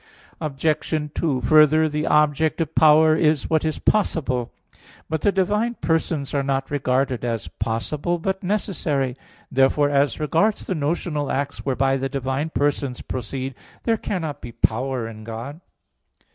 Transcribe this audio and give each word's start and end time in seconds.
Obj. 0.41 1.11
2: 1.13 1.41
Further, 1.41 1.87
the 1.87 2.07
object 2.07 2.59
of 2.59 2.73
power 2.73 3.15
is 3.15 3.51
what 3.51 3.63
is 3.63 3.77
possible. 3.77 4.51
But 5.07 5.21
the 5.21 5.31
divine 5.31 5.75
persons 5.75 6.33
are 6.33 6.41
not 6.41 6.71
regarded 6.71 7.23
as 7.23 7.47
possible, 7.47 8.17
but 8.17 8.41
necessary. 8.41 9.15
Therefore, 9.51 9.91
as 9.91 10.19
regards 10.19 10.65
the 10.65 10.73
notional 10.73 11.31
acts, 11.31 11.67
whereby 11.67 11.97
the 11.97 12.09
divine 12.09 12.49
persons 12.49 13.03
proceed, 13.03 13.53
there 13.83 13.95
cannot 13.97 14.41
be 14.41 14.51
power 14.53 15.07
in 15.07 15.23
God. 15.23 15.61